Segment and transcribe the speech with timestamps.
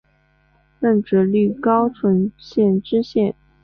[0.79, 3.35] 任直隶高淳县知县。